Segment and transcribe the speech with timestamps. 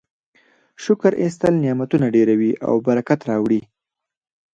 [0.83, 3.61] شکر ایستل نعمتونه ډیروي او برکت راوړي.